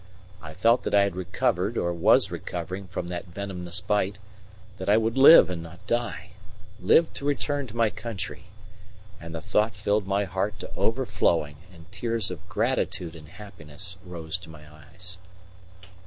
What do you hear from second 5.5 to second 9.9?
and not die live to return to my country; and the thought